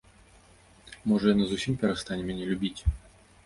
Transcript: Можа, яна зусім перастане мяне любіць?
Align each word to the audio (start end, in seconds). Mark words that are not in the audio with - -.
Можа, 1.11 1.27
яна 1.35 1.45
зусім 1.53 1.77
перастане 1.85 2.23
мяне 2.33 2.51
любіць? 2.53 2.81